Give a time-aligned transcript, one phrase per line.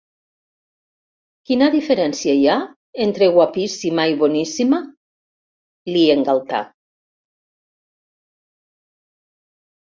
[1.49, 2.55] Quina diferència hi ha,
[3.05, 4.79] entre guapíssima i boníssima?
[5.93, 6.63] —li engaltà.